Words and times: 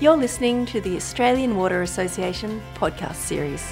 You're 0.00 0.16
listening 0.16 0.64
to 0.66 0.80
the 0.80 0.94
Australian 0.94 1.56
Water 1.56 1.82
Association 1.82 2.62
podcast 2.76 3.16
series. 3.16 3.68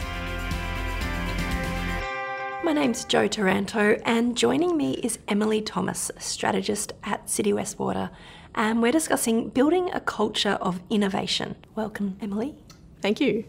My 2.64 2.72
name's 2.72 3.04
Jo 3.04 3.28
Taranto, 3.28 3.96
and 4.04 4.36
joining 4.36 4.76
me 4.76 4.94
is 4.94 5.20
Emily 5.28 5.62
Thomas, 5.62 6.10
strategist 6.18 6.94
at 7.04 7.30
City 7.30 7.52
West 7.52 7.78
Water, 7.78 8.10
and 8.56 8.82
we're 8.82 8.90
discussing 8.90 9.50
building 9.50 9.88
a 9.92 10.00
culture 10.00 10.58
of 10.60 10.80
innovation. 10.90 11.54
Welcome, 11.76 12.16
Emily. 12.20 12.56
Thank 13.00 13.20
you. 13.20 13.44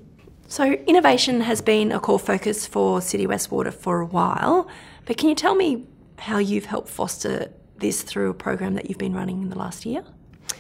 So, 0.48 0.74
innovation 0.74 1.42
has 1.42 1.64
been 1.64 1.92
a 1.92 2.00
core 2.00 2.20
focus 2.20 2.68
for 2.68 3.02
City 3.02 3.26
West 3.26 3.50
Water 3.50 3.72
for 3.72 4.02
a 4.02 4.06
while, 4.06 4.70
but 5.06 5.18
can 5.18 5.30
you 5.30 5.36
tell 5.36 5.56
me 5.56 5.88
how 6.20 6.38
you've 6.38 6.66
helped 6.66 6.90
foster 6.90 7.52
this 7.78 8.04
through 8.04 8.30
a 8.30 8.36
program 8.36 8.76
that 8.76 8.88
you've 8.88 9.00
been 9.00 9.16
running 9.16 9.42
in 9.42 9.50
the 9.50 9.58
last 9.58 9.84
year? 9.84 10.04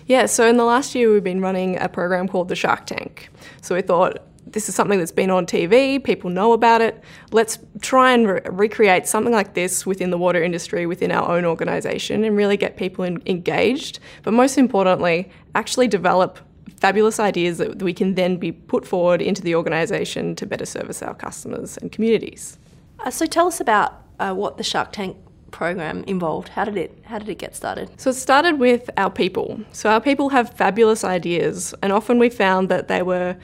Yeah, 0.08 0.26
so 0.26 0.48
in 0.48 0.56
the 0.56 0.64
last 0.64 0.96
year, 0.96 1.12
we've 1.12 1.24
been 1.24 1.42
running 1.42 1.78
a 1.80 1.90
program 1.90 2.30
called 2.30 2.48
the 2.48 2.56
Shark 2.56 2.86
Tank. 2.86 3.30
So 3.62 3.76
we 3.76 3.82
thought 3.82 4.20
this 4.46 4.70
is 4.70 4.76
something 4.76 4.98
that's 4.98 5.12
been 5.12 5.30
on 5.30 5.46
TV, 5.46 6.02
people 6.02 6.30
know 6.30 6.54
about 6.54 6.82
it. 6.82 7.04
Let's 7.32 7.60
try 7.82 8.14
and 8.14 8.26
re- 8.26 8.42
recreate 8.46 9.06
something 9.06 9.34
like 9.34 9.54
this 9.54 9.86
within 9.86 10.10
the 10.10 10.18
water 10.18 10.42
industry, 10.42 10.86
within 10.86 11.12
our 11.12 11.30
own 11.30 11.44
organisation, 11.44 12.24
and 12.24 12.38
really 12.38 12.56
get 12.56 12.78
people 12.78 13.04
in- 13.04 13.22
engaged. 13.26 14.00
But 14.24 14.34
most 14.34 14.58
importantly, 14.58 15.30
actually 15.56 15.90
develop 15.90 16.40
fabulous 16.80 17.20
ideas 17.20 17.58
that 17.58 17.82
we 17.82 17.94
can 17.94 18.16
then 18.16 18.38
be 18.38 18.54
put 18.54 18.88
forward 18.88 19.22
into 19.22 19.42
the 19.42 19.56
organisation 19.56 20.36
to 20.36 20.46
better 20.46 20.66
service 20.66 21.02
our 21.02 21.16
customers 21.16 21.78
and 21.78 21.92
communities. 21.92 22.58
Uh, 23.00 23.12
so 23.12 23.26
tell 23.26 23.48
us 23.48 23.60
about 23.60 24.02
uh, 24.20 24.34
what 24.34 24.58
the 24.58 24.64
Shark 24.64 24.94
Tank 24.94 25.18
program 25.52 26.04
involved. 26.06 26.50
How 26.50 26.66
did 26.66 26.78
it 26.78 26.98
how 27.06 27.20
did 27.20 27.30
it 27.30 27.38
get 27.38 27.56
started? 27.56 27.90
So 28.00 28.10
it 28.10 28.16
started 28.16 28.60
with 28.60 28.90
our 28.98 29.10
people. 29.10 29.62
So 29.72 29.90
our 29.90 30.02
people 30.02 30.30
have 30.30 30.54
fabulous 30.54 31.04
ideas 31.04 31.74
and 31.82 31.92
often 31.92 32.20
we 32.20 32.30
found 32.30 32.70
that 32.70 32.88
they 32.88 33.02
were 33.02 33.38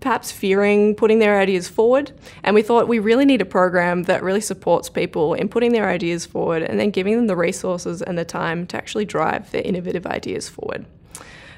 perhaps 0.00 0.30
fearing 0.30 0.94
putting 0.94 1.18
their 1.18 1.40
ideas 1.40 1.68
forward. 1.68 2.12
And 2.44 2.54
we 2.54 2.62
thought 2.62 2.88
we 2.88 2.98
really 2.98 3.24
need 3.24 3.40
a 3.40 3.44
program 3.44 4.04
that 4.04 4.22
really 4.22 4.40
supports 4.40 4.88
people 4.88 5.34
in 5.34 5.48
putting 5.48 5.72
their 5.72 5.88
ideas 5.88 6.24
forward 6.24 6.62
and 6.62 6.78
then 6.78 6.90
giving 6.90 7.16
them 7.16 7.26
the 7.26 7.36
resources 7.36 8.00
and 8.00 8.16
the 8.16 8.24
time 8.24 8.66
to 8.68 8.76
actually 8.76 9.04
drive 9.04 9.50
their 9.50 9.62
innovative 9.62 10.06
ideas 10.06 10.48
forward. 10.48 10.86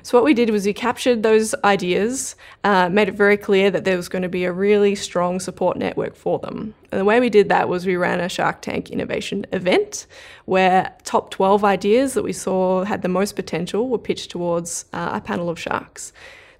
So, 0.03 0.17
what 0.17 0.25
we 0.25 0.35
did 0.35 0.51
was 0.51 0.65
we 0.65 0.73
captured 0.73 1.23
those 1.23 1.55
ideas, 1.65 2.37
uh, 2.65 2.89
made 2.89 3.09
it 3.09 3.15
very 3.15 3.37
clear 3.37 3.71
that 3.71 3.85
there 3.85 3.97
was 3.97 4.09
going 4.09 4.23
to 4.23 4.29
be 4.29 4.45
a 4.45 4.53
really 4.53 4.95
strong 4.95 5.41
support 5.41 5.77
network 5.77 6.17
for 6.17 6.39
them. 6.39 6.75
And 6.91 7.01
the 7.01 7.05
way 7.05 7.21
we 7.21 7.31
did 7.31 7.49
that 7.51 7.69
was 7.69 7.87
we 7.87 7.97
ran 7.97 8.21
a 8.21 8.29
Shark 8.29 8.63
Tank 8.63 8.91
innovation 8.91 9.47
event 9.53 10.07
where 10.47 10.95
top 11.05 11.31
12 11.31 11.65
ideas 11.65 12.15
that 12.15 12.23
we 12.23 12.33
saw 12.33 12.85
had 12.85 13.03
the 13.03 13.09
most 13.09 13.37
potential 13.37 13.89
were 13.89 13.99
pitched 13.99 14.31
towards 14.31 14.87
uh, 14.93 15.11
a 15.15 15.21
panel 15.21 15.49
of 15.49 15.59
sharks. 15.59 16.13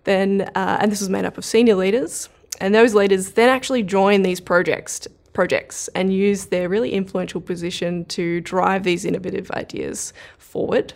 Then, 0.05 0.51
uh, 0.55 0.79
and 0.81 0.93
this 0.93 1.01
was 1.01 1.09
made 1.09 1.25
up 1.25 1.39
of 1.39 1.45
senior 1.45 1.75
leaders, 1.75 2.29
and 2.61 2.75
those 2.75 2.95
leaders 2.95 3.33
then 3.33 3.49
actually 3.49 3.83
join 3.83 4.23
these 4.23 4.41
projects 4.41 5.07
projects 5.33 5.89
and 5.95 6.13
use 6.13 6.47
their 6.47 6.69
really 6.69 6.93
influential 6.93 7.41
position 7.41 8.05
to 8.07 8.41
drive 8.41 8.83
these 8.83 9.05
innovative 9.05 9.51
ideas 9.53 10.13
forward. 10.39 10.93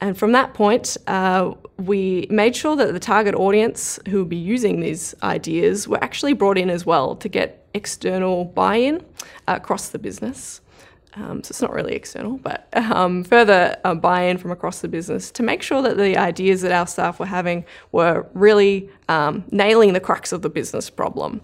And 0.00 0.16
from 0.16 0.32
that 0.32 0.52
point, 0.54 0.96
uh, 1.06 1.54
we 1.78 2.26
made 2.30 2.54
sure 2.54 2.76
that 2.76 2.92
the 2.92 3.00
target 3.00 3.34
audience 3.34 3.98
who 4.08 4.18
would 4.18 4.28
be 4.28 4.36
using 4.36 4.80
these 4.80 5.14
ideas 5.22 5.88
were 5.88 6.02
actually 6.02 6.34
brought 6.34 6.58
in 6.58 6.70
as 6.70 6.84
well 6.84 7.16
to 7.16 7.28
get 7.28 7.66
external 7.72 8.44
buy 8.44 8.76
in 8.76 9.04
across 9.48 9.88
the 9.88 9.98
business. 9.98 10.60
Um, 11.14 11.42
so 11.42 11.50
it's 11.50 11.62
not 11.62 11.72
really 11.72 11.94
external, 11.94 12.36
but 12.36 12.68
um, 12.74 13.24
further 13.24 13.78
uh, 13.84 13.94
buy-in 13.94 14.36
from 14.36 14.50
across 14.50 14.80
the 14.80 14.88
business 14.88 15.30
to 15.30 15.42
make 15.42 15.62
sure 15.62 15.80
that 15.80 15.96
the 15.96 16.14
ideas 16.18 16.60
that 16.60 16.72
our 16.72 16.86
staff 16.86 17.18
were 17.18 17.26
having 17.26 17.64
were 17.90 18.26
really 18.34 18.90
um, 19.08 19.44
nailing 19.50 19.94
the 19.94 20.00
crux 20.00 20.30
of 20.30 20.42
the 20.42 20.50
business 20.50 20.90
problem. 20.90 21.40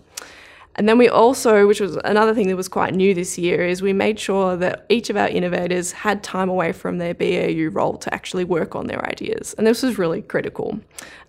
And 0.77 0.89
then 0.89 0.97
we 0.97 1.09
also, 1.09 1.67
which 1.67 1.81
was 1.81 1.97
another 2.05 2.35
thing 2.35 2.49
that 2.49 2.57
was 2.57 2.69
quite 2.69 2.95
new 2.95 3.15
this 3.15 3.37
year, 3.39 3.65
is 3.67 3.83
we 3.83 3.93
made 3.93 4.19
sure 4.19 4.57
that 4.57 4.87
each 4.89 5.11
of 5.11 5.17
our 5.17 5.29
innovators 5.29 5.93
had 5.93 6.23
time 6.23 6.49
away 6.49 6.73
from 6.73 6.99
their 6.99 7.15
BAU 7.15 7.71
role 7.71 7.99
to 7.99 8.15
actually 8.15 8.45
work 8.45 8.75
on 8.75 8.87
their 8.87 9.05
ideas. 9.07 9.55
And 9.59 9.67
this 9.67 9.83
was 9.83 9.99
really 9.99 10.23
critical 10.23 10.81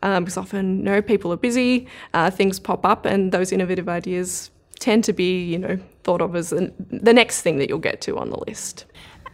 um, 0.02 0.24
because 0.24 0.38
often, 0.38 0.78
you 0.78 0.84
know, 0.84 1.02
people 1.02 1.34
are 1.34 1.38
busy, 1.38 1.88
uh, 2.14 2.30
things 2.30 2.60
pop 2.60 2.86
up, 2.86 3.06
and 3.06 3.32
those 3.32 3.52
innovative 3.52 3.90
ideas 3.90 4.50
tend 4.80 5.04
to 5.06 5.14
be, 5.14 5.44
you 5.44 5.60
know, 5.60 5.78
thought 6.04 6.22
of 6.22 6.36
as 6.36 6.50
the 6.50 7.14
next 7.14 7.42
thing 7.42 7.58
that 7.58 7.70
you'll 7.70 7.80
get 7.80 8.02
to 8.02 8.18
on 8.18 8.30
the 8.30 8.40
list. 8.48 8.86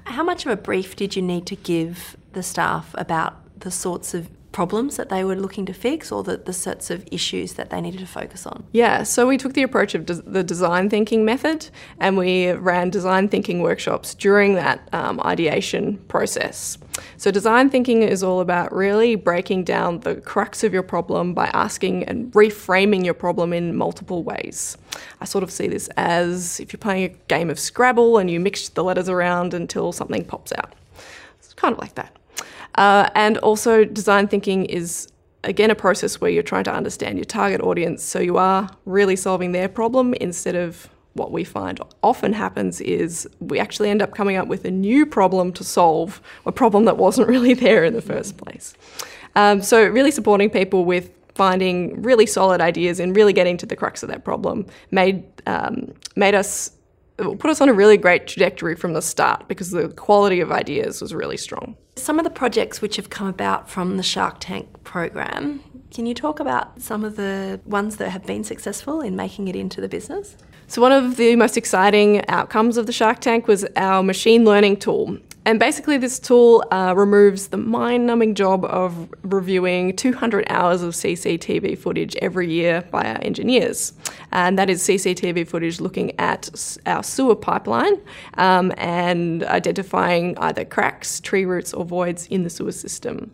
How 0.05 0.23
much 0.23 0.45
of 0.45 0.51
a 0.51 0.57
brief 0.57 0.95
did 0.95 1.15
you 1.15 1.21
need 1.21 1.45
to 1.47 1.55
give 1.55 2.17
the 2.33 2.41
staff 2.41 2.95
about 2.95 3.35
the 3.59 3.71
sorts 3.71 4.13
of 4.13 4.29
problems 4.51 4.97
that 4.97 5.09
they 5.09 5.23
were 5.23 5.35
looking 5.35 5.65
to 5.65 5.73
fix 5.73 6.11
or 6.11 6.23
the, 6.23 6.37
the 6.37 6.53
sorts 6.53 6.89
of 6.89 7.07
issues 7.11 7.53
that 7.53 7.69
they 7.69 7.79
needed 7.81 7.99
to 7.99 8.07
focus 8.07 8.45
on? 8.45 8.63
Yeah, 8.71 9.03
so 9.03 9.27
we 9.27 9.37
took 9.37 9.53
the 9.53 9.63
approach 9.63 9.95
of 9.95 10.05
the 10.05 10.43
design 10.43 10.89
thinking 10.89 11.23
method 11.23 11.69
and 11.99 12.17
we 12.17 12.51
ran 12.51 12.89
design 12.89 13.29
thinking 13.29 13.61
workshops 13.61 14.15
during 14.15 14.55
that 14.55 14.87
um, 14.93 15.19
ideation 15.21 15.97
process. 16.07 16.77
So, 17.17 17.31
design 17.31 17.69
thinking 17.69 18.03
is 18.03 18.23
all 18.23 18.41
about 18.41 18.73
really 18.73 19.15
breaking 19.15 19.63
down 19.63 20.01
the 20.01 20.15
crux 20.15 20.63
of 20.63 20.73
your 20.73 20.83
problem 20.83 21.33
by 21.33 21.47
asking 21.53 22.03
and 22.05 22.31
reframing 22.33 23.05
your 23.05 23.13
problem 23.13 23.53
in 23.53 23.75
multiple 23.75 24.23
ways. 24.23 24.77
I 25.21 25.25
sort 25.25 25.43
of 25.43 25.51
see 25.51 25.67
this 25.67 25.87
as 25.95 26.59
if 26.59 26.73
you're 26.73 26.79
playing 26.79 27.03
a 27.05 27.15
game 27.27 27.49
of 27.49 27.57
Scrabble 27.57 28.17
and 28.17 28.29
you 28.29 28.39
mix 28.39 28.67
the 28.69 28.83
letters 28.83 29.07
around 29.07 29.53
until 29.53 29.93
something 29.93 30.25
pops 30.25 30.51
out. 30.51 30.73
It's 31.37 31.53
kind 31.53 31.71
of 31.71 31.79
like 31.79 31.95
that. 31.95 32.18
Uh, 32.75 33.09
and 33.15 33.37
also, 33.39 33.83
design 33.85 34.27
thinking 34.27 34.65
is 34.65 35.07
again 35.43 35.71
a 35.71 35.75
process 35.75 36.19
where 36.19 36.29
you're 36.29 36.43
trying 36.43 36.65
to 36.65 36.73
understand 36.73 37.17
your 37.17 37.25
target 37.25 37.61
audience 37.61 38.03
so 38.03 38.19
you 38.19 38.37
are 38.37 38.69
really 38.85 39.15
solving 39.15 39.53
their 39.53 39.69
problem 39.69 40.13
instead 40.15 40.53
of 40.53 40.89
what 41.13 41.31
we 41.31 41.43
find 41.43 41.79
often 42.03 42.33
happens 42.33 42.81
is 42.81 43.27
we 43.39 43.59
actually 43.59 43.89
end 43.89 44.01
up 44.01 44.13
coming 44.13 44.35
up 44.35 44.47
with 44.47 44.65
a 44.65 44.71
new 44.71 45.05
problem 45.05 45.51
to 45.53 45.63
solve 45.63 46.21
a 46.45 46.51
problem 46.51 46.85
that 46.85 46.97
wasn't 46.97 47.27
really 47.35 47.53
there 47.53 47.83
in 47.83 47.93
the 47.93 48.01
first 48.01 48.37
place. 48.37 48.73
Um, 49.35 49.61
so, 49.61 49.85
really 49.87 50.11
supporting 50.11 50.49
people 50.49 50.85
with 50.85 51.11
finding 51.35 52.01
really 52.01 52.25
solid 52.25 52.59
ideas 52.59 52.99
and 52.99 53.15
really 53.15 53.31
getting 53.31 53.55
to 53.57 53.65
the 53.65 53.75
crux 53.75 54.03
of 54.03 54.09
that 54.09 54.25
problem 54.25 54.65
made 54.91 55.23
um, 55.47 55.93
made 56.15 56.35
us 56.35 56.71
put 57.17 57.45
us 57.45 57.61
on 57.61 57.69
a 57.69 57.73
really 57.73 57.97
great 57.97 58.27
trajectory 58.27 58.75
from 58.75 58.93
the 58.93 59.01
start 59.01 59.47
because 59.47 59.71
the 59.71 59.89
quality 59.89 60.39
of 60.39 60.51
ideas 60.51 61.01
was 61.01 61.13
really 61.13 61.37
strong. 61.37 61.75
Some 61.99 62.17
of 62.17 62.23
the 62.23 62.29
projects 62.29 62.81
which 62.81 62.95
have 62.95 63.09
come 63.09 63.27
about 63.27 63.69
from 63.69 63.97
the 63.97 64.03
Shark 64.03 64.37
Tank 64.39 64.83
program, 64.83 65.61
can 65.91 66.05
you 66.05 66.13
talk 66.13 66.39
about 66.39 66.81
some 66.81 67.03
of 67.03 67.17
the 67.17 67.59
ones 67.65 67.97
that 67.97 68.09
have 68.09 68.25
been 68.25 68.43
successful 68.43 69.01
in 69.01 69.15
making 69.17 69.49
it 69.49 69.55
into 69.55 69.81
the 69.81 69.89
business? 69.89 70.37
So, 70.67 70.81
one 70.81 70.93
of 70.93 71.17
the 71.17 71.35
most 71.35 71.57
exciting 71.57 72.25
outcomes 72.29 72.77
of 72.77 72.85
the 72.85 72.93
Shark 72.93 73.19
Tank 73.19 73.47
was 73.47 73.65
our 73.75 74.01
machine 74.01 74.45
learning 74.45 74.77
tool. 74.77 75.17
And 75.49 75.57
basically, 75.59 75.97
this 75.97 76.19
tool 76.19 76.63
uh, 76.69 76.93
removes 76.95 77.47
the 77.47 77.57
mind 77.57 78.05
numbing 78.05 78.35
job 78.35 78.63
of 78.65 79.11
reviewing 79.23 79.95
200 79.95 80.45
hours 80.47 80.83
of 80.83 80.93
CCTV 80.93 81.75
footage 81.75 82.15
every 82.17 82.51
year 82.51 82.83
by 82.91 83.05
our 83.05 83.17
engineers. 83.23 83.93
And 84.31 84.59
that 84.59 84.69
is 84.69 84.83
CCTV 84.83 85.47
footage 85.47 85.81
looking 85.81 86.11
at 86.19 86.77
our 86.85 87.01
sewer 87.01 87.35
pipeline 87.35 87.99
um, 88.35 88.71
and 88.77 89.43
identifying 89.43 90.37
either 90.37 90.65
cracks, 90.65 91.19
tree 91.19 91.45
roots, 91.45 91.73
or 91.73 91.83
voids 91.83 92.27
in 92.27 92.43
the 92.43 92.51
sewer 92.51 92.71
system. 92.71 93.31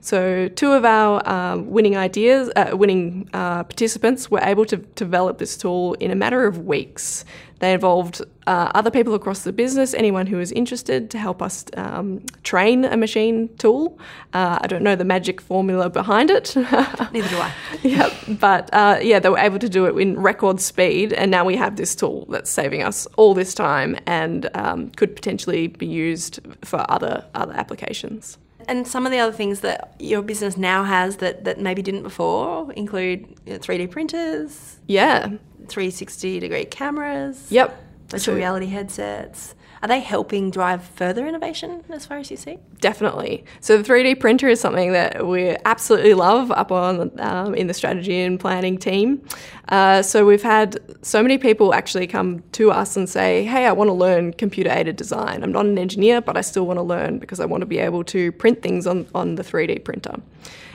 So, 0.00 0.48
two 0.48 0.72
of 0.72 0.86
our 0.86 1.20
uh, 1.28 1.58
winning 1.58 1.98
ideas, 1.98 2.50
uh, 2.56 2.70
winning 2.78 3.28
uh, 3.34 3.64
participants 3.64 4.30
were 4.30 4.40
able 4.40 4.64
to 4.64 4.78
develop 4.78 5.36
this 5.36 5.58
tool 5.58 5.92
in 6.00 6.10
a 6.10 6.14
matter 6.14 6.46
of 6.46 6.64
weeks. 6.64 7.26
They 7.58 7.72
involved 7.72 8.22
uh, 8.46 8.70
other 8.74 8.90
people 8.90 9.14
across 9.14 9.42
the 9.42 9.52
business, 9.52 9.94
anyone 9.94 10.26
who 10.26 10.36
was 10.36 10.52
interested, 10.52 11.10
to 11.10 11.18
help 11.18 11.42
us 11.42 11.64
um, 11.76 12.24
train 12.42 12.84
a 12.84 12.96
machine 12.96 13.48
tool. 13.58 13.98
Uh, 14.32 14.58
I 14.60 14.66
don't 14.66 14.82
know 14.82 14.96
the 14.96 15.04
magic 15.04 15.40
formula 15.40 15.90
behind 15.90 16.30
it. 16.30 16.54
Neither 16.56 17.28
do 17.28 17.38
I. 17.38 17.52
yeah, 17.82 18.14
but 18.28 18.72
uh, 18.72 18.98
yeah, 19.02 19.18
they 19.18 19.28
were 19.28 19.38
able 19.38 19.58
to 19.58 19.68
do 19.68 19.86
it 19.86 20.00
in 20.00 20.18
record 20.18 20.60
speed, 20.60 21.12
and 21.12 21.30
now 21.30 21.44
we 21.44 21.56
have 21.56 21.76
this 21.76 21.94
tool 21.94 22.26
that's 22.28 22.50
saving 22.50 22.82
us 22.82 23.06
all 23.16 23.34
this 23.34 23.54
time 23.54 23.96
and 24.06 24.48
um, 24.54 24.90
could 24.90 25.14
potentially 25.14 25.66
be 25.66 25.86
used 25.86 26.40
for 26.62 26.84
other 26.90 27.24
other 27.34 27.52
applications. 27.54 28.38
And 28.68 28.86
some 28.86 29.06
of 29.06 29.12
the 29.12 29.18
other 29.18 29.32
things 29.32 29.60
that 29.60 29.94
your 29.98 30.20
business 30.20 30.58
now 30.58 30.84
has 30.84 31.16
that, 31.16 31.44
that 31.44 31.58
maybe 31.58 31.80
didn't 31.80 32.02
before 32.02 32.70
include 32.74 33.26
you 33.46 33.54
know, 33.54 33.58
3D 33.58 33.90
printers. 33.90 34.76
Yeah. 34.86 35.30
360 35.68 36.40
degree 36.40 36.64
cameras. 36.64 37.46
Yep. 37.50 37.84
Virtual 38.08 38.34
so, 38.34 38.34
reality 38.34 38.66
headsets. 38.66 39.54
Are 39.82 39.88
they 39.88 40.00
helping 40.00 40.50
drive 40.50 40.82
further 40.82 41.26
innovation 41.26 41.84
as 41.90 42.04
far 42.04 42.18
as 42.18 42.30
you 42.30 42.36
see? 42.36 42.58
Definitely. 42.80 43.44
So 43.60 43.80
the 43.80 43.88
3D 43.88 44.18
printer 44.18 44.48
is 44.48 44.60
something 44.60 44.92
that 44.92 45.26
we 45.26 45.56
absolutely 45.64 46.14
love 46.14 46.50
up 46.50 46.72
on 46.72 47.12
um, 47.20 47.54
in 47.54 47.68
the 47.68 47.74
strategy 47.74 48.20
and 48.20 48.40
planning 48.40 48.76
team. 48.78 49.22
Uh, 49.68 50.02
so 50.02 50.24
we've 50.26 50.42
had 50.42 50.80
so 51.02 51.22
many 51.22 51.38
people 51.38 51.74
actually 51.74 52.06
come 52.06 52.42
to 52.52 52.72
us 52.72 52.96
and 52.96 53.08
say, 53.08 53.44
"Hey, 53.44 53.66
I 53.66 53.72
want 53.72 53.88
to 53.88 53.94
learn 53.94 54.32
computer 54.32 54.70
aided 54.70 54.96
design. 54.96 55.44
I'm 55.44 55.52
not 55.52 55.66
an 55.66 55.78
engineer, 55.78 56.20
but 56.20 56.36
I 56.36 56.40
still 56.40 56.66
want 56.66 56.78
to 56.78 56.82
learn 56.82 57.18
because 57.18 57.38
I 57.38 57.44
want 57.44 57.60
to 57.60 57.66
be 57.66 57.78
able 57.78 58.02
to 58.04 58.32
print 58.32 58.62
things 58.62 58.86
on 58.86 59.06
on 59.14 59.36
the 59.36 59.44
3D 59.44 59.84
printer." 59.84 60.16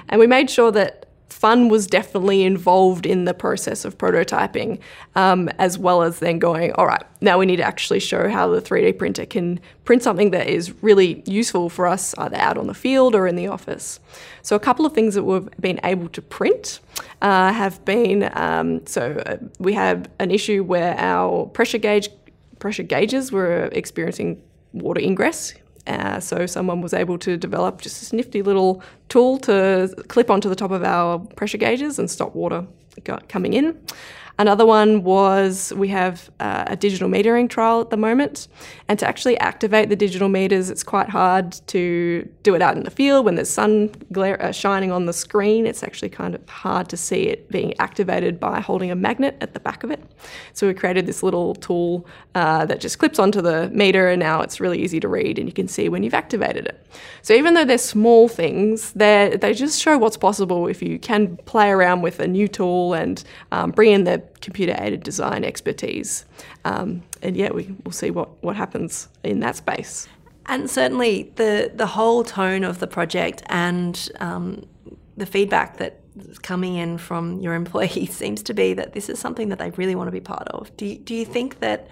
And 0.08 0.20
we 0.20 0.28
made 0.28 0.50
sure 0.50 0.72
that 0.72 1.08
fun 1.30 1.68
was 1.68 1.88
definitely 1.88 2.44
involved 2.44 3.06
in 3.06 3.26
the 3.26 3.34
process 3.34 3.86
of 3.86 3.98
prototyping, 3.98 4.80
um, 5.16 5.50
as 5.60 5.78
well 5.78 6.02
as 6.02 6.20
then 6.20 6.40
going, 6.40 6.72
all 6.74 6.86
right, 6.86 7.04
now 7.22 7.38
we 7.38 7.46
need 7.46 7.58
to 7.58 7.64
actually 7.64 8.00
show 8.00 8.30
how 8.30 8.48
the 8.48 8.62
3D 8.62 8.98
printer 8.98 9.26
can 9.26 9.60
print 9.84 10.04
something 10.04 10.32
that 10.32 10.48
is 10.48 10.74
really 10.82 11.22
useful 11.26 11.70
for 11.70 11.88
us 11.88 12.16
either 12.18 12.38
out 12.38 12.58
on 12.58 12.68
the 12.68 12.74
field 12.74 13.16
or 13.16 13.28
in 13.28 13.36
the 13.36 13.48
office. 13.48 14.00
So, 14.42 14.56
a 14.56 14.60
couple 14.60 14.86
of 14.86 14.94
things 14.94 15.16
that 15.16 15.24
we've 15.24 15.50
been 15.60 15.80
able 15.84 16.10
to 16.10 16.22
print 16.22 16.80
uh, 17.22 17.52
have 17.52 17.84
been 17.86 18.30
um, 18.34 18.86
so 18.86 19.22
uh, 19.26 19.38
we 19.60 19.74
have 19.74 20.10
an 20.20 20.32
issue 20.32 20.64
where 20.64 20.96
our 20.98 21.46
pressure 21.48 21.78
gauge 21.78 22.10
pressure 22.60 22.84
gauges 22.84 23.32
were 23.32 23.70
experiencing 23.74 24.42
water 24.74 25.02
ingress 25.02 25.54
uh, 25.88 26.20
so 26.20 26.46
someone 26.46 26.82
was 26.82 26.94
able 26.94 27.18
to 27.20 27.38
develop 27.38 27.82
just 27.82 28.00
this 28.00 28.14
nifty 28.14 28.42
little 28.42 28.82
tool 29.10 29.38
to 29.40 29.94
clip 30.08 30.30
onto 30.30 30.50
the 30.50 30.56
top 30.56 30.72
of 30.72 30.84
our 30.84 31.20
pressure 31.20 31.58
gauges 31.58 32.00
and 32.00 32.10
stop 32.10 32.36
water 32.36 32.66
coming 33.28 33.54
in. 33.54 33.78
Another 34.40 34.66
one 34.66 35.04
was 35.04 35.72
we 35.76 35.90
have 35.90 36.32
uh, 36.40 36.64
a 36.66 36.76
digital 36.76 37.08
metering 37.08 37.48
trial 37.48 37.82
at 37.82 37.92
the 37.92 37.98
moment, 37.98 38.48
and 38.88 38.98
to 38.98 39.08
actually 39.08 39.38
activate 39.38 39.90
the 39.90 39.96
digital 39.96 40.28
meters, 40.28 40.72
it's 40.72 40.82
quite 40.82 41.08
hard 41.08 41.52
to 41.68 42.28
do 42.42 42.56
it 42.56 42.62
out 42.62 42.76
in 42.76 42.84
the 42.84 42.90
field 42.90 43.26
when 43.26 43.36
there's 43.36 43.50
sun 43.50 43.92
glare 44.12 44.42
uh, 44.42 44.52
shining 44.52 44.92
on 44.92 45.06
the 45.06 45.14
screen. 45.14 45.68
It's 45.68 45.84
actually 45.84 46.10
kind 46.10 46.34
of 46.34 46.50
hard 46.50 46.90
to 46.90 46.98
see 46.98 47.28
it 47.28 47.50
being 47.52 47.76
activated 47.80 48.40
by 48.40 48.60
holding 48.60 48.90
a 48.90 48.96
magnet 48.96 49.38
at 49.40 49.54
the 49.54 49.60
back 49.60 49.84
of 49.84 49.92
it. 49.92 50.04
So 50.54 50.66
we 50.68 50.74
created 50.74 51.06
this 51.06 51.22
little 51.22 51.54
tool 51.54 52.08
uh, 52.34 52.66
that 52.66 52.82
just 52.82 52.98
clips 52.98 53.20
onto 53.20 53.40
the 53.40 53.70
meter, 53.70 54.10
and 54.10 54.20
now 54.20 54.42
it's 54.42 54.60
really 54.60 54.82
easy 54.82 55.00
to 55.00 55.08
read, 55.08 55.38
and 55.38 55.48
you 55.48 55.54
can 55.54 55.68
see 55.68 55.90
when 55.90 56.02
you've 56.02 56.16
activated 56.16 56.66
it. 56.66 56.84
So 57.22 57.36
even 57.36 57.54
though 57.54 57.66
they're 57.66 57.78
small 57.78 58.28
things, 58.28 58.94
they 58.94 59.38
they 59.40 59.54
just 59.54 59.80
show 59.80 60.00
what's 60.00 60.18
possible 60.18 60.66
if 60.68 60.82
you 60.82 60.98
can 60.98 61.38
play 61.46 61.70
around 61.70 62.02
with 62.02 62.20
a 62.20 62.28
new 62.28 62.48
tool 62.48 62.96
and 62.96 63.24
um, 63.52 63.70
bring 63.70 63.92
in 63.92 64.06
the 64.06 64.23
computer 64.42 64.76
aided 64.78 65.04
design 65.04 65.44
expertise. 65.44 66.26
Um, 66.66 67.04
and 67.22 67.36
yeah, 67.36 67.52
we, 67.52 67.76
will 67.84 67.92
see 67.92 68.12
what, 68.12 68.44
what 68.44 68.56
happens 68.56 69.08
in 69.24 69.40
that 69.42 69.56
space. 69.56 70.08
And 70.46 70.70
certainly 70.70 71.32
the, 71.36 71.72
the 71.74 71.88
whole 71.88 72.24
tone 72.24 72.64
of 72.64 72.80
the 72.80 72.88
project 72.88 73.44
and 73.48 74.10
um, 74.20 74.66
the 75.16 75.26
feedback 75.26 75.78
that's 75.78 76.40
coming 76.40 76.76
in 76.76 76.98
from 76.98 77.40
your 77.40 77.54
employees 77.64 78.16
seems 78.16 78.44
to 78.44 78.54
be 78.54 78.74
that 78.74 78.94
this 78.94 79.10
is 79.10 79.20
something 79.20 79.50
that 79.50 79.60
they 79.60 79.72
really 79.72 79.96
want 79.96 80.08
to 80.08 80.12
be 80.12 80.20
part 80.20 80.48
of. 80.50 80.76
Do 80.78 80.86
you, 80.86 80.98
do 80.98 81.16
you 81.16 81.26
think 81.26 81.60
that 81.60 81.88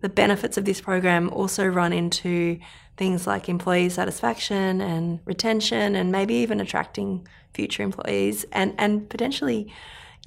the 0.00 0.08
benefits 0.08 0.58
of 0.58 0.64
this 0.64 0.80
program 0.80 1.30
also 1.30 1.66
run 1.66 1.92
into 1.92 2.58
things 2.96 3.26
like 3.26 3.48
employee 3.48 3.88
satisfaction 3.88 4.80
and 4.80 5.20
retention 5.24 5.94
and 5.96 6.10
maybe 6.10 6.34
even 6.34 6.60
attracting 6.60 7.26
future 7.54 7.82
employees 7.82 8.44
and, 8.52 8.74
and 8.78 9.08
potentially 9.08 9.72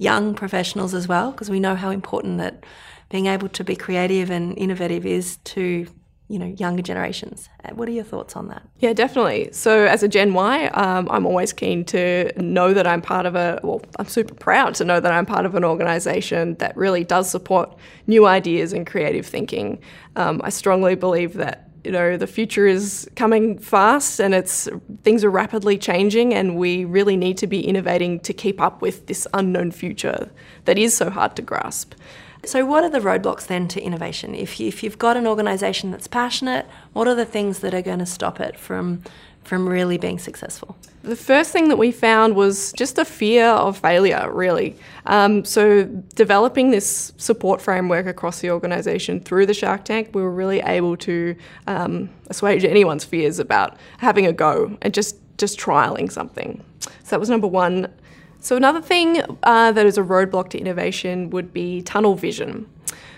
young 0.00 0.34
professionals 0.34 0.94
as 0.94 1.06
well, 1.06 1.30
because 1.30 1.50
we 1.50 1.60
know 1.60 1.76
how 1.76 1.90
important 1.90 2.38
that 2.38 2.64
being 3.10 3.26
able 3.26 3.48
to 3.50 3.62
be 3.62 3.76
creative 3.76 4.30
and 4.30 4.56
innovative 4.56 5.04
is 5.04 5.36
to 5.44 5.86
you 6.28 6.38
know 6.38 6.46
younger 6.46 6.80
generations. 6.80 7.48
Uh, 7.64 7.74
what 7.74 7.88
are 7.88 7.92
your 7.92 8.04
thoughts 8.04 8.34
on 8.34 8.48
that? 8.48 8.62
Yeah, 8.78 8.94
definitely. 8.94 9.52
So 9.52 9.84
as 9.84 10.02
a 10.02 10.08
Gen 10.08 10.32
Y, 10.32 10.66
um, 10.68 11.08
I'm 11.10 11.26
always 11.26 11.52
keen 11.52 11.84
to 11.86 12.32
know 12.40 12.72
that 12.72 12.86
I'm 12.86 13.02
part 13.02 13.26
of 13.26 13.34
a. 13.34 13.60
Well, 13.62 13.82
I'm 13.98 14.06
super 14.06 14.34
proud 14.34 14.74
to 14.76 14.84
know 14.84 15.00
that 15.00 15.12
I'm 15.12 15.26
part 15.26 15.44
of 15.44 15.54
an 15.54 15.64
organisation 15.64 16.54
that 16.54 16.74
really 16.76 17.04
does 17.04 17.30
support 17.30 17.76
new 18.06 18.26
ideas 18.26 18.72
and 18.72 18.86
creative 18.86 19.26
thinking. 19.26 19.80
Um, 20.16 20.40
I 20.42 20.48
strongly 20.48 20.94
believe 20.94 21.34
that 21.34 21.69
you 21.84 21.90
know 21.90 22.16
the 22.16 22.26
future 22.26 22.66
is 22.66 23.08
coming 23.16 23.58
fast 23.58 24.20
and 24.20 24.34
it's 24.34 24.68
things 25.02 25.24
are 25.24 25.30
rapidly 25.30 25.78
changing 25.78 26.34
and 26.34 26.56
we 26.56 26.84
really 26.84 27.16
need 27.16 27.38
to 27.38 27.46
be 27.46 27.66
innovating 27.66 28.20
to 28.20 28.32
keep 28.32 28.60
up 28.60 28.82
with 28.82 29.06
this 29.06 29.26
unknown 29.34 29.70
future 29.70 30.30
that 30.64 30.78
is 30.78 30.94
so 30.94 31.10
hard 31.10 31.36
to 31.36 31.42
grasp. 31.42 31.94
So 32.44 32.64
what 32.64 32.84
are 32.84 32.88
the 32.88 33.00
roadblocks 33.00 33.46
then 33.46 33.68
to 33.68 33.82
innovation? 33.82 34.34
If, 34.34 34.58
you, 34.58 34.68
if 34.68 34.82
you've 34.82 34.98
got 34.98 35.18
an 35.18 35.26
organization 35.26 35.90
that's 35.90 36.06
passionate 36.06 36.66
what 36.92 37.06
are 37.06 37.14
the 37.14 37.26
things 37.26 37.60
that 37.60 37.74
are 37.74 37.82
going 37.82 37.98
to 37.98 38.06
stop 38.06 38.40
it 38.40 38.58
from 38.58 39.02
from 39.50 39.68
really 39.68 39.98
being 39.98 40.20
successful? 40.20 40.76
The 41.02 41.16
first 41.16 41.50
thing 41.50 41.70
that 41.70 41.76
we 41.76 41.90
found 41.90 42.36
was 42.36 42.72
just 42.74 42.98
a 42.98 43.04
fear 43.04 43.46
of 43.46 43.76
failure, 43.76 44.30
really. 44.32 44.76
Um, 45.06 45.44
so, 45.44 45.86
developing 46.14 46.70
this 46.70 47.12
support 47.16 47.60
framework 47.60 48.06
across 48.06 48.38
the 48.38 48.52
organisation 48.52 49.18
through 49.18 49.46
the 49.46 49.54
Shark 49.54 49.84
Tank, 49.84 50.10
we 50.14 50.22
were 50.22 50.30
really 50.30 50.60
able 50.60 50.96
to 50.98 51.34
um, 51.66 52.10
assuage 52.28 52.64
anyone's 52.64 53.04
fears 53.04 53.40
about 53.40 53.76
having 53.98 54.24
a 54.24 54.32
go 54.32 54.78
and 54.82 54.94
just, 54.94 55.16
just 55.36 55.58
trialing 55.58 56.12
something. 56.12 56.64
So, 56.78 56.90
that 57.08 57.18
was 57.18 57.28
number 57.28 57.48
one. 57.48 57.92
So, 58.38 58.54
another 58.56 58.80
thing 58.80 59.20
uh, 59.42 59.72
that 59.72 59.84
is 59.84 59.98
a 59.98 60.02
roadblock 60.02 60.50
to 60.50 60.60
innovation 60.60 61.28
would 61.30 61.52
be 61.52 61.82
tunnel 61.82 62.14
vision. 62.14 62.68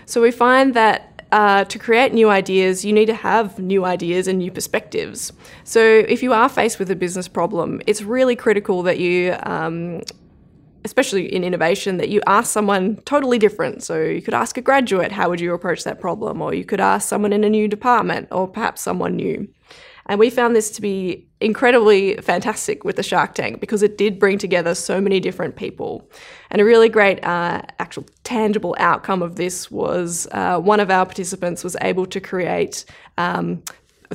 So, 0.07 0.19
we 0.19 0.31
find 0.31 0.73
that 0.73 1.12
uh, 1.33 1.65
to 1.65 1.79
create 1.79 2.13
new 2.13 2.29
ideas, 2.29 2.85
you 2.85 2.93
need 2.93 3.07
to 3.07 3.15
have 3.15 3.57
new 3.57 3.85
ideas 3.85 4.27
and 4.27 4.37
new 4.37 4.51
perspectives. 4.51 5.33
So, 5.63 5.81
if 5.81 6.21
you 6.21 6.31
are 6.31 6.47
faced 6.47 6.77
with 6.77 6.91
a 6.91 6.95
business 6.95 7.27
problem, 7.27 7.81
it's 7.87 8.03
really 8.03 8.35
critical 8.35 8.83
that 8.83 8.99
you, 8.99 9.35
um, 9.41 10.01
especially 10.85 11.33
in 11.33 11.43
innovation, 11.43 11.97
that 11.97 12.09
you 12.09 12.21
ask 12.27 12.51
someone 12.51 12.97
totally 13.05 13.39
different. 13.39 13.81
So, 13.81 14.03
you 14.03 14.21
could 14.21 14.35
ask 14.35 14.59
a 14.59 14.61
graduate, 14.61 15.11
how 15.11 15.27
would 15.29 15.41
you 15.41 15.55
approach 15.55 15.83
that 15.85 15.99
problem? 15.99 16.39
Or 16.39 16.53
you 16.53 16.65
could 16.65 16.79
ask 16.79 17.09
someone 17.09 17.33
in 17.33 17.43
a 17.43 17.49
new 17.49 17.67
department, 17.67 18.27
or 18.31 18.47
perhaps 18.47 18.83
someone 18.83 19.15
new. 19.15 19.47
And 20.07 20.19
we 20.19 20.29
found 20.29 20.55
this 20.55 20.69
to 20.71 20.81
be 20.81 21.27
incredibly 21.39 22.17
fantastic 22.17 22.83
with 22.83 22.97
the 22.97 23.03
Shark 23.03 23.35
Tank 23.35 23.59
because 23.59 23.81
it 23.83 23.97
did 23.97 24.19
bring 24.19 24.37
together 24.37 24.75
so 24.75 24.99
many 24.99 25.19
different 25.19 25.55
people. 25.55 26.09
And 26.51 26.61
a 26.61 26.65
really 26.65 26.89
great 26.89 27.23
uh, 27.23 27.61
actual 27.79 28.05
tangible 28.23 28.75
outcome 28.79 29.21
of 29.21 29.35
this 29.37 29.71
was 29.71 30.27
uh, 30.31 30.59
one 30.59 30.79
of 30.79 30.89
our 30.89 31.05
participants 31.05 31.63
was 31.63 31.77
able 31.81 32.05
to 32.07 32.19
create 32.19 32.85
um, 33.17 33.63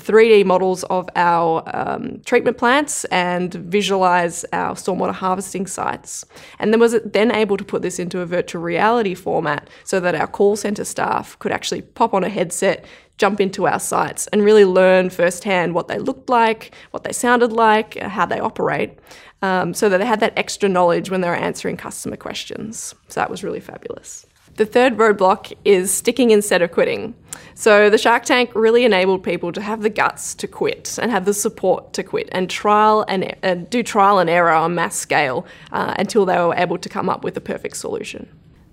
3D 0.00 0.44
models 0.44 0.84
of 0.84 1.08
our 1.16 1.62
um, 1.74 2.20
treatment 2.24 2.58
plants 2.58 3.04
and 3.06 3.52
visualize 3.54 4.44
our 4.52 4.74
stormwater 4.74 5.14
harvesting 5.14 5.66
sites. 5.66 6.24
And 6.58 6.72
then 6.72 6.80
was 6.80 6.96
then 7.04 7.30
able 7.30 7.56
to 7.56 7.64
put 7.64 7.82
this 7.82 7.98
into 7.98 8.20
a 8.20 8.26
virtual 8.26 8.62
reality 8.62 9.14
format 9.14 9.68
so 9.84 10.00
that 10.00 10.14
our 10.14 10.26
call 10.26 10.56
center 10.56 10.84
staff 10.84 11.38
could 11.38 11.52
actually 11.52 11.82
pop 11.82 12.14
on 12.14 12.24
a 12.24 12.28
headset, 12.28 12.84
jump 13.16 13.40
into 13.40 13.66
our 13.66 13.80
sites, 13.80 14.26
and 14.28 14.44
really 14.44 14.64
learn 14.64 15.10
firsthand 15.10 15.74
what 15.74 15.88
they 15.88 15.98
looked 15.98 16.28
like, 16.28 16.74
what 16.90 17.04
they 17.04 17.12
sounded 17.12 17.52
like, 17.52 17.98
how 17.98 18.26
they 18.26 18.40
operate. 18.40 18.98
Um, 19.40 19.72
so 19.72 19.88
that 19.88 19.98
they 19.98 20.06
had 20.06 20.18
that 20.18 20.32
extra 20.36 20.68
knowledge 20.68 21.10
when 21.10 21.20
they 21.20 21.28
were 21.28 21.34
answering 21.36 21.76
customer 21.76 22.16
questions. 22.16 22.92
So 23.06 23.20
that 23.20 23.30
was 23.30 23.44
really 23.44 23.60
fabulous. 23.60 24.26
The 24.58 24.66
third 24.66 24.96
roadblock 24.96 25.56
is 25.64 25.94
sticking 25.94 26.32
instead 26.32 26.62
of 26.62 26.72
quitting. 26.72 27.14
So 27.54 27.88
the 27.90 27.96
Shark 27.96 28.24
Tank 28.24 28.50
really 28.56 28.84
enabled 28.84 29.22
people 29.22 29.52
to 29.52 29.60
have 29.60 29.82
the 29.82 29.88
guts 29.88 30.34
to 30.34 30.48
quit 30.48 30.98
and 31.00 31.12
have 31.12 31.26
the 31.26 31.32
support 31.32 31.92
to 31.92 32.02
quit 32.02 32.28
and 32.32 32.50
trial 32.50 33.04
and 33.06 33.70
do 33.70 33.84
trial 33.84 34.18
and 34.18 34.28
error 34.28 34.50
on 34.50 34.74
mass 34.74 34.96
scale 34.96 35.46
uh, 35.70 35.94
until 35.96 36.26
they 36.26 36.36
were 36.36 36.56
able 36.56 36.76
to 36.76 36.88
come 36.88 37.08
up 37.08 37.22
with 37.22 37.36
a 37.36 37.40
perfect 37.40 37.76
solution. 37.76 38.28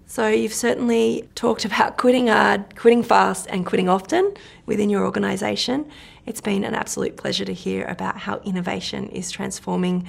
So 0.08 0.28
you've 0.28 0.56
certainly 0.56 1.30
talked 1.36 1.66
about 1.66 1.98
quitting 1.98 2.30
hard, 2.30 2.76
quitting 2.76 3.04
fast, 3.04 3.46
and 3.52 3.64
quitting 3.64 3.88
often 3.88 4.34
within 4.66 4.90
your 4.90 5.06
organisation. 5.06 5.88
It's 6.26 6.42
been 6.42 6.64
an 6.64 6.74
absolute 6.74 7.16
pleasure 7.16 7.46
to 7.46 7.54
hear 7.54 7.86
about 7.86 8.18
how 8.18 8.40
innovation 8.40 9.10
is 9.10 9.30
transforming 9.30 10.08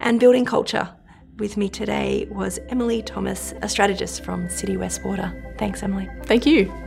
and 0.00 0.20
building 0.20 0.44
culture 0.44 0.90
with 1.38 1.56
me 1.56 1.68
today 1.68 2.26
was 2.30 2.58
Emily 2.68 3.02
Thomas, 3.02 3.54
a 3.62 3.68
strategist 3.68 4.24
from 4.24 4.48
City 4.48 4.76
West 4.76 5.04
Water. 5.04 5.32
Thanks, 5.58 5.82
Emily. 5.82 6.08
Thank 6.24 6.46
you. 6.46 6.83